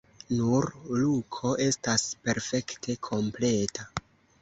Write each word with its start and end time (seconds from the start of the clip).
Nur 0.37 0.67
Luko 1.01 1.53
estas 1.67 2.09
perfekte 2.25 3.01
kompleta. 3.13 3.91